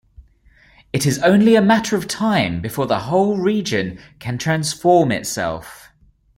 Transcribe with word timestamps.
It 0.91 1.05
is 1.05 1.19
only 1.21 1.53
a 1.53 1.61
matter 1.61 1.95
of 1.95 2.07
time 2.07 2.59
before 2.59 2.87
the 2.87 3.01
whole 3.01 3.37
region 3.37 3.99
can 4.17 4.39
transform 4.39 5.11
itself. 5.11 5.91